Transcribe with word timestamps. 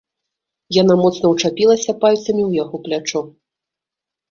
Яна 0.77 0.93
моцна 1.03 1.25
ўчапілася 1.35 1.95
пальцамі 2.07 2.41
ў 2.49 2.63
яго 2.63 2.75
плячо. 2.89 3.19